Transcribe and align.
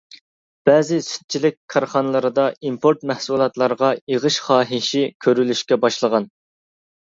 بەزى 0.69 0.95
سۈتچىلىك 1.07 1.57
كارخانىلىرىدا 1.73 2.47
ئىمپورت 2.71 3.05
مەھسۇلاتلارغا 3.13 3.93
ئېغىش 4.01 4.41
خاھىشى 4.49 5.07
كۆرۈلۈشكە 5.29 5.81
باشلىغان. 5.87 6.31